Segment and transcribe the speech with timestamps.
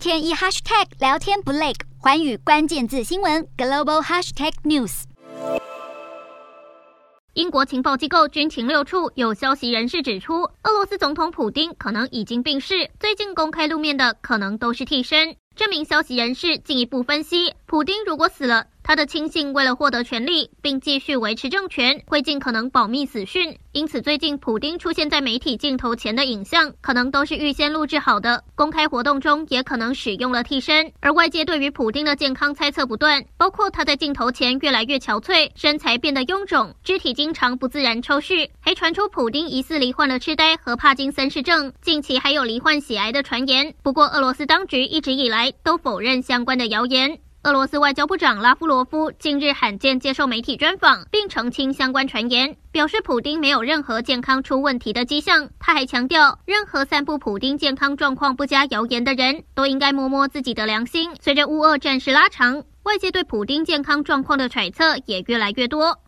[0.00, 5.02] 天一 hashtag 聊天不累，环宇关键字新闻 global hashtag news。
[7.34, 15.36] 英国情报机构军情六处有消息人士指出，俄罗斯总统普京可能已经病逝，最近公开露面的可能都是替身。
[15.54, 23.56] 这名消息人士进一步分析，普京如果死了，他的亲信为了获得权力并继续维持政权，会尽可能保密死讯。
[23.70, 28.42] 因此，最近普丁出现在媒体镜头前的影像，可能都是预先录制好的。
[28.56, 30.90] 公开活动中也可能使用了替身。
[30.98, 43.72] 而外界对于普丁的健康猜测不断，包括他在镜头前越来越憔悴，身材变得臃肿，肢体经常不自然抽搐，还传出普丁疑似罹患了痴呆和帕金森氏症，近期还有罹患血癌的传言。
[43.84, 47.20] 不过，俄罗斯当局一直以来都否认相关的谣言。
[47.42, 55.48] 俄罗斯外交部长拉夫罗夫近日罕见接受媒体专访，并澄清相关传言，表示普丁没有任何健康出问题的迹象。
[55.58, 61.12] 他还强调，任何散布普丁健康状况不佳谣言的人都应该摸摸自己的良心。
[61.18, 65.98] 随着乌俄战事拉长，外界对普丁健康状况的揣测也越来越多。